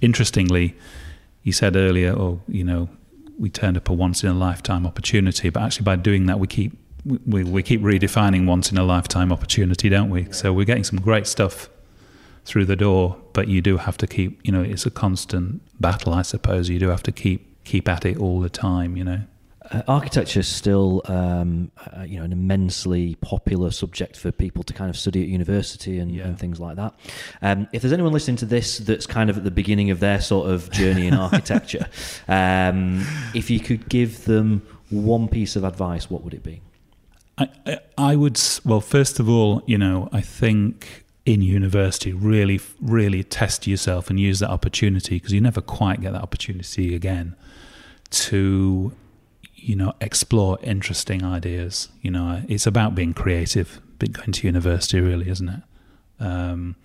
[0.00, 0.74] Interestingly,
[1.42, 2.88] you said earlier, oh, you know,
[3.38, 6.46] we turned up a once in a lifetime opportunity, but actually by doing that, we
[6.46, 6.72] keep
[7.24, 10.30] we, we keep redefining once in a lifetime opportunity, don't we?
[10.32, 11.68] So we're getting some great stuff
[12.44, 16.14] through the door, but you do have to keep, you know, it's a constant battle,
[16.14, 16.68] I suppose.
[16.68, 19.20] You do have to keep keep at it all the time, you know.
[19.70, 24.72] Uh, architecture is still, um, uh, you know, an immensely popular subject for people to
[24.72, 26.24] kind of study at university and, yeah.
[26.24, 26.94] and things like that.
[27.42, 30.20] Um, if there's anyone listening to this that's kind of at the beginning of their
[30.20, 31.86] sort of journey in architecture,
[32.28, 36.62] um, if you could give them one piece of advice, what would it be?
[37.38, 43.24] I, I would, well, first of all, you know, I think in university, really, really
[43.24, 47.34] test yourself and use that opportunity because you never quite get that opportunity again
[48.10, 48.92] to,
[49.66, 51.88] you know, explore interesting ideas.
[52.00, 55.62] You know, it's about being creative, going to university, really, isn't it?
[56.20, 56.76] Um,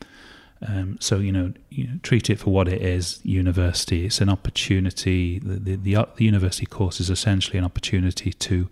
[0.67, 3.19] um, so you know, you know, treat it for what it is.
[3.23, 5.37] University, it's an opportunity.
[5.37, 8.67] The, the, the, the university course is essentially an opportunity to,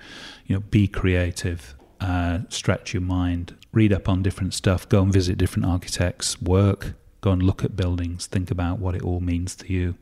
[0.48, 5.13] you know, be creative, uh, stretch your mind, read up on different stuff, go and
[5.13, 9.56] visit different architects' work, go and look at buildings, think about what it all means
[9.58, 9.93] to you.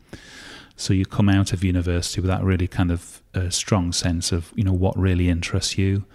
[0.78, 4.52] So you come out of university with that really kind of uh, strong sense of
[4.56, 6.06] you know what really interests you,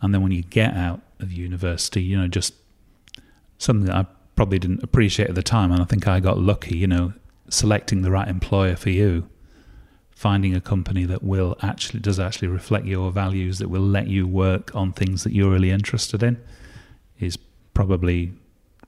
[0.00, 2.54] and then when you get out of university, you know just
[3.58, 6.76] something that I probably didn't appreciate at the time, and I think I got lucky,
[6.76, 7.12] you know,
[7.48, 9.28] selecting the right employer for you,
[10.10, 14.26] finding a company that will actually does actually reflect your values, that will let you
[14.26, 16.42] work on things that you're really interested in,
[17.18, 17.36] is
[17.74, 18.32] probably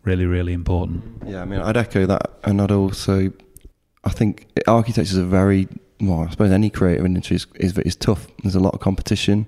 [0.02, 1.02] really really important.
[1.26, 3.32] Yeah, I mean, I'd echo that, and I'd also,
[4.02, 5.68] I think architecture is a very
[6.00, 8.26] well, I suppose any creative industry is, is, is tough.
[8.42, 9.46] There's a lot of competition.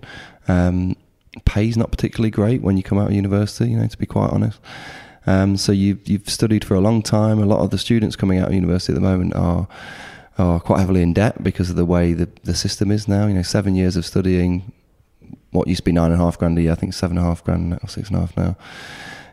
[0.48, 0.96] Um,
[1.44, 4.30] pay's not particularly great when you come out of university, you know, to be quite
[4.30, 4.59] honest.
[5.26, 7.40] Um, so you, you've studied for a long time.
[7.40, 9.66] A lot of the students coming out of university at the moment are
[10.38, 13.26] are quite heavily in debt because of the way the, the system is now.
[13.26, 14.70] You know, seven years of studying
[15.50, 17.24] what used to be nine and a half grand a year, I think seven and
[17.24, 18.56] a half grand or six and a half now.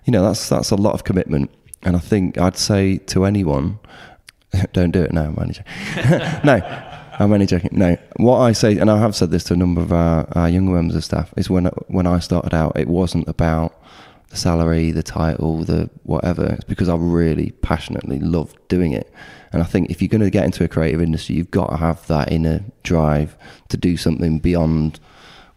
[0.06, 1.52] You know, that's that's a lot of commitment.
[1.84, 3.80] And I think I'd say to anyone,
[4.74, 5.66] don't do it now, manager.
[6.44, 6.62] no,
[7.20, 7.70] I'm only joking.
[7.74, 10.50] No, what I say, and I have said this to a number of our, our
[10.50, 13.80] younger members of staff, is when when I started out, it wasn't about
[14.30, 16.46] the salary, the title, the whatever.
[16.46, 19.14] It's because I really passionately loved doing it.
[19.52, 21.78] And I think if you're going to get into a creative industry, you've got to
[21.78, 23.38] have that inner drive
[23.70, 25.00] to do something beyond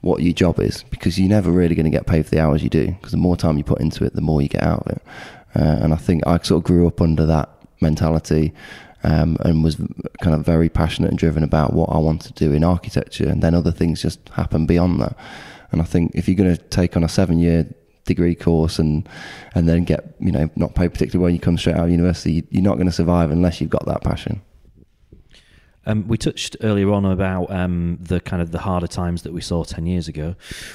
[0.03, 2.63] what your job is because you're never really going to get paid for the hours
[2.63, 4.87] you do because the more time you put into it, the more you get out
[4.87, 5.03] of it.
[5.55, 7.49] Uh, and I think I sort of grew up under that
[7.81, 8.53] mentality
[9.05, 9.77] um, and was
[10.21, 13.29] kind of very passionate and driven about what I wanted to do in architecture.
[13.29, 15.17] And then other things just happen beyond that.
[15.73, 17.67] And I think if you're going to take on a seven year
[18.05, 19.09] degree course and
[19.57, 22.47] and then get you know not paid particularly well you come straight out of university,
[22.51, 24.41] you're not going to survive unless you've got that passion.
[25.87, 29.41] Um, we touched earlier on about um, the kind of the harder times that we
[29.41, 30.35] saw 10 years ago.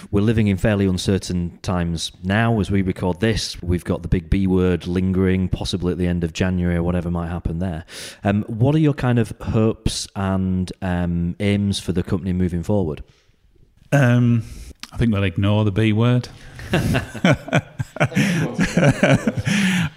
[0.09, 3.61] We're living in fairly uncertain times now as we record this.
[3.61, 7.11] We've got the big B word lingering, possibly at the end of January or whatever
[7.11, 7.85] might happen there.
[8.23, 13.03] Um, what are your kind of hopes and um, aims for the company moving forward?
[13.91, 14.43] Um,
[14.93, 16.29] I think we'll ignore the B word.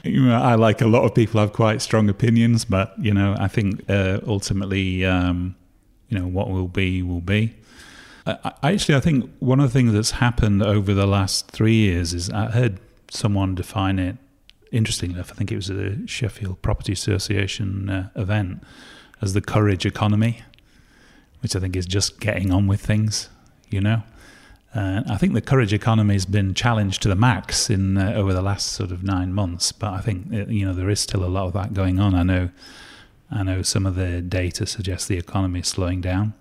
[0.05, 3.37] You know, I like a lot of people have quite strong opinions, but you know,
[3.39, 5.55] I think uh, ultimately, um,
[6.09, 7.55] you know, what will be will be.
[8.27, 12.15] I, actually, I think one of the things that's happened over the last three years
[12.15, 12.79] is I heard
[13.11, 14.17] someone define it.
[14.73, 18.63] Interesting enough, I think it was a Sheffield Property Association uh, event
[19.23, 20.43] as the courage economy,
[21.41, 23.29] which I think is just getting on with things.
[23.71, 24.03] You know,
[24.75, 28.33] uh, I think the courage economy has been challenged to the max in uh, over
[28.33, 31.25] the last sort of nine months, but I think uh, you know there is still
[31.25, 32.15] a lot of that going on.
[32.15, 32.51] I know,
[33.31, 36.35] I know some of the data suggests the economy is slowing down.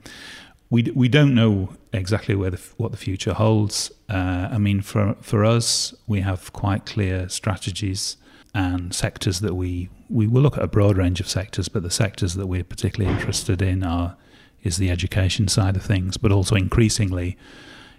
[0.70, 3.92] We we don't know exactly where the, what the future holds.
[4.10, 8.18] Uh, I mean, for for us, we have quite clear strategies.
[8.56, 11.90] and sectors that we we will look at a broad range of sectors, but the
[11.90, 14.16] sectors that we're particularly interested in are
[14.64, 17.38] is the education side of things, but also increasingly,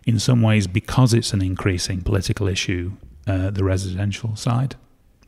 [0.07, 2.93] in some ways, because it's an increasing political issue,
[3.27, 4.77] uh, the residential side.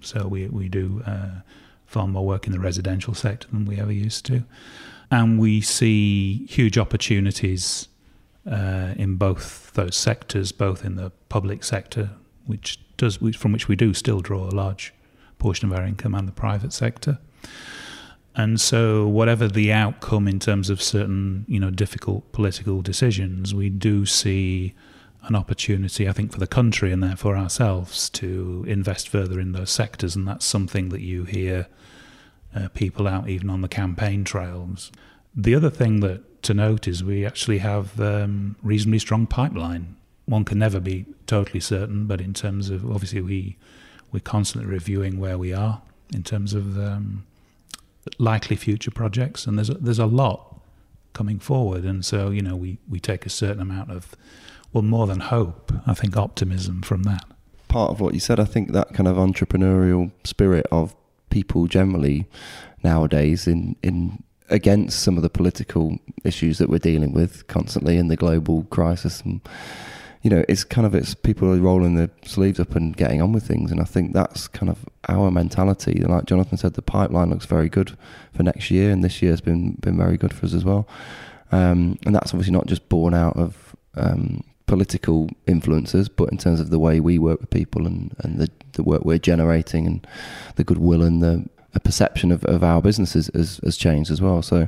[0.01, 1.41] So we we do uh,
[1.87, 4.45] far more work in the residential sector than we ever used to,
[5.11, 7.89] and we see huge opportunities
[8.51, 12.11] uh, in both those sectors, both in the public sector,
[12.47, 14.93] which does from which we do still draw a large
[15.39, 17.18] portion of our income, and the private sector.
[18.37, 23.70] And so, whatever the outcome in terms of certain, you know, difficult political decisions, we
[23.70, 24.74] do see
[25.22, 29.70] an opportunity, I think, for the country and therefore ourselves to invest further in those
[29.70, 30.14] sectors.
[30.14, 31.66] And that's something that you hear
[32.55, 34.93] uh, people out even on the campaign trails.
[35.34, 39.97] The other thing that to note is we actually have um, reasonably strong pipeline.
[40.26, 43.57] One can never be totally certain, but in terms of obviously we
[44.12, 45.82] we're constantly reviewing where we are
[46.14, 47.24] in terms of um,
[48.18, 50.61] likely future projects, and there's a, there's a lot
[51.12, 54.14] coming forward, and so you know we we take a certain amount of
[54.72, 57.24] well more than hope, I think optimism from that.
[57.68, 60.94] Part of what you said, I think that kind of entrepreneurial spirit of
[61.30, 62.26] people generally
[62.82, 68.09] nowadays in in against some of the political issues that we're dealing with constantly in
[68.09, 69.40] the global crisis and
[70.27, 73.31] you know, it's kind of it's people are rolling their sleeves up and getting on
[73.31, 76.01] with things, and I think that's kind of our mentality.
[76.01, 77.97] And like Jonathan said, the pipeline looks very good
[78.35, 80.89] for next year, and this year has been been very good for us as well.
[81.53, 86.59] Um, and that's obviously not just born out of um, political influences, but in terms
[86.59, 90.05] of the way we work with people and, and the, the work we're generating and
[90.57, 94.43] the goodwill and the, the perception of, of our businesses has, has changed as well.
[94.43, 94.66] So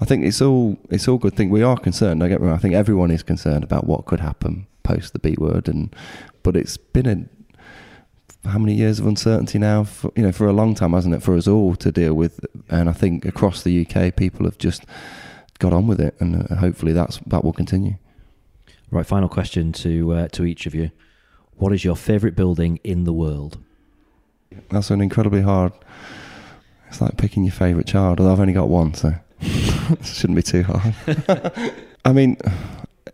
[0.00, 1.48] I think it's all it's all good thing.
[1.48, 2.24] We are concerned.
[2.24, 2.54] I get wrong.
[2.54, 5.94] I think everyone is concerned about what could happen post the B word, and
[6.42, 9.84] but it's been a how many years of uncertainty now?
[9.84, 12.44] For, you know, for a long time, hasn't it, for us all to deal with?
[12.68, 14.84] And I think across the UK, people have just
[15.58, 17.96] got on with it, and uh, hopefully that's that will continue.
[18.90, 20.90] Right, final question to uh, to each of you:
[21.56, 23.58] What is your favourite building in the world?
[24.70, 25.72] That's an incredibly hard.
[26.88, 28.20] It's like picking your favourite child.
[28.20, 30.94] Although I've only got one, so it shouldn't be too hard.
[32.04, 32.36] I mean,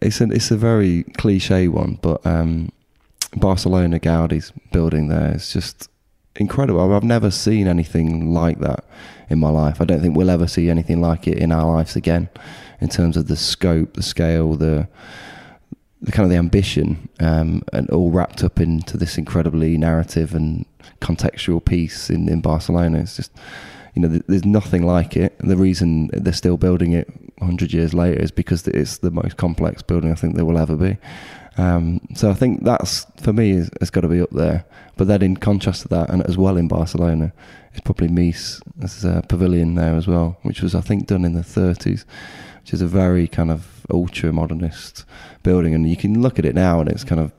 [0.03, 2.70] it's a it's a very cliche one, but um,
[3.36, 5.88] Barcelona Gaudi's building there is just
[6.36, 6.92] incredible.
[6.92, 8.84] I've never seen anything like that
[9.28, 9.80] in my life.
[9.80, 12.28] I don't think we'll ever see anything like it in our lives again,
[12.80, 14.88] in terms of the scope, the scale, the
[16.00, 20.66] the kind of the ambition, um, and all wrapped up into this incredibly narrative and
[21.00, 22.98] contextual piece in, in Barcelona.
[22.98, 23.32] It's just
[23.94, 25.38] you know, there's nothing like it.
[25.38, 27.11] The reason they're still building it
[27.43, 30.76] 100 years later is because it's the most complex building I think there will ever
[30.76, 30.97] be.
[31.59, 34.64] Um, so I think that's for me has got to be up there.
[34.97, 37.32] But then in contrast to that, and as well in Barcelona,
[37.72, 41.34] it's probably Mies as a pavilion there as well, which was I think done in
[41.34, 42.05] the 30s,
[42.62, 45.05] which is a very kind of ultra modernist
[45.43, 45.74] building.
[45.74, 47.32] And you can look at it now, and it's kind of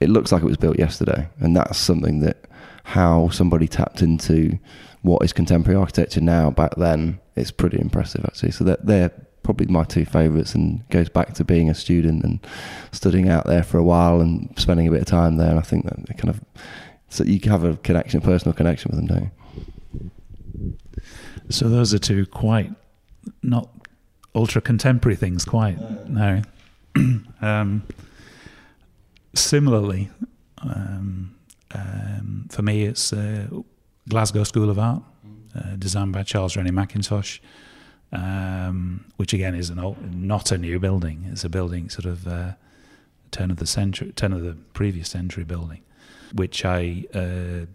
[0.00, 2.44] it looks like it was built yesterday, and that's something that
[2.84, 4.58] how somebody tapped into
[5.02, 9.12] what is contemporary architecture now back then it's pretty impressive actually so they're, they're
[9.48, 12.38] probably my two favourites and goes back to being a student and
[12.92, 15.48] studying out there for a while and spending a bit of time there.
[15.48, 16.44] And I think that kind of
[17.08, 19.32] so you have a connection personal connection with them don't
[20.66, 21.08] you?
[21.48, 22.70] So those are two quite
[23.42, 23.70] not
[24.34, 26.42] ultra contemporary things quite no.
[27.40, 27.84] Um,
[29.34, 30.10] similarly
[30.58, 31.36] um,
[31.74, 33.46] um, for me it's uh,
[34.10, 35.02] Glasgow School of Art,
[35.54, 37.40] uh, designed by Charles Rennie Mackintosh,
[38.12, 41.26] um, which again is an old, not a new building.
[41.30, 42.52] It's a building sort of uh,
[43.30, 45.82] turn of the century, turn of the previous century building,
[46.32, 47.04] which I.
[47.14, 47.66] Uh,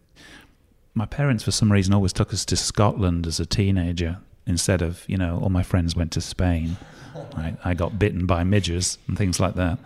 [0.95, 5.03] my parents, for some reason, always took us to Scotland as a teenager instead of,
[5.07, 6.77] you know, all my friends went to Spain.
[7.36, 9.79] I, I got bitten by midges and things like that.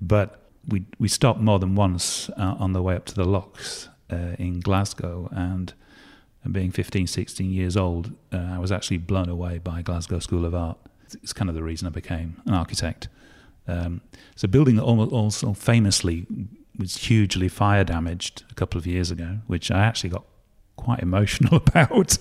[0.00, 3.88] But we we stopped more than once uh, on the way up to the locks
[4.10, 5.72] uh, in Glasgow, and
[6.44, 10.44] and being 15, 16 years old, uh, I was actually blown away by Glasgow School
[10.44, 10.78] of Art.
[11.22, 13.08] It's kind of the reason I became an architect.
[13.66, 14.02] Um,
[14.42, 16.26] a building that also famously
[16.78, 20.24] was hugely fire damaged a couple of years ago, which I actually got
[20.76, 22.18] quite emotional about.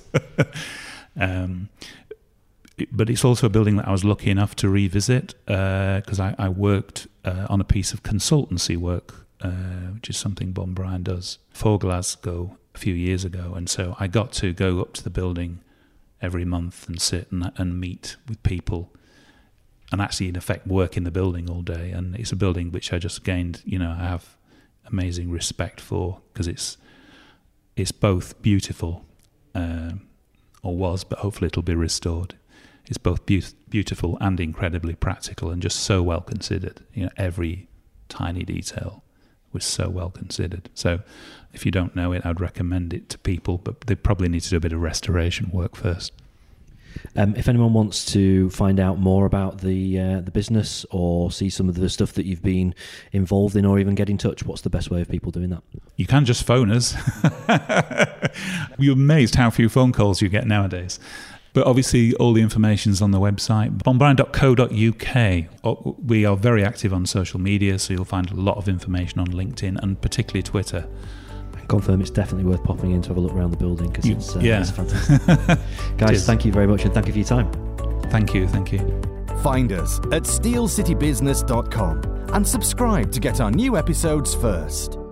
[1.20, 1.70] um,
[2.92, 6.46] but it's also a building that I was lucky enough to revisit because uh, I,
[6.46, 9.50] I, worked uh, on a piece of consultancy work, uh,
[9.94, 14.08] which is something Bond Bryan does for Glasgow a few years ago, and so I
[14.08, 15.62] got to go up to the building
[16.22, 18.92] every month and sit and, and meet with people,
[19.92, 21.92] and actually in effect work in the building all day.
[21.92, 24.38] And it's a building which I just gained, you know, I have
[24.86, 26.78] amazing respect for because it's
[27.76, 29.06] it's both beautiful,
[29.56, 30.08] um,
[30.62, 32.36] or was, but hopefully it'll be restored.
[32.86, 36.82] It's both be- beautiful and incredibly practical, and just so well considered.
[36.94, 37.68] You know, every
[38.10, 39.04] tiny detail
[39.54, 40.70] was so well considered.
[40.74, 41.00] So,
[41.54, 44.50] if you don't know it, I'd recommend it to people, but they probably need to
[44.50, 46.12] do a bit of restoration work first.
[47.16, 51.50] Um, if anyone wants to find out more about the uh, the business or see
[51.50, 52.74] some of the stuff that you've been
[53.12, 55.64] involved in, or even get in touch, what's the best way of people doing that?
[55.96, 56.96] You can just phone us.
[58.80, 61.00] You're amazed how few phone calls you get nowadays.
[61.54, 65.98] But obviously, all the information is on the website, bondbryan.co.uk.
[66.04, 69.28] We are very active on social media, so you'll find a lot of information on
[69.28, 70.88] LinkedIn and particularly Twitter.
[71.56, 74.08] And confirm it's definitely worth popping in to have a look around the building because
[74.08, 74.62] it's, uh, yeah.
[74.62, 75.28] it's fantastic.
[75.98, 76.26] Guys, Cheers.
[76.26, 77.52] thank you very much and thank you for your time.
[78.10, 78.80] Thank you, thank you.
[79.44, 82.02] Find us at steelcitybusiness.com
[82.34, 85.03] and subscribe to get our new episodes first.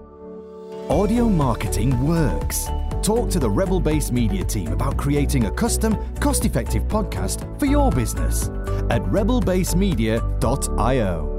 [0.91, 2.67] Audio marketing works.
[3.01, 7.65] Talk to the Rebel Base Media team about creating a custom, cost effective podcast for
[7.65, 8.49] your business
[8.89, 11.30] at rebelbasemedia.io.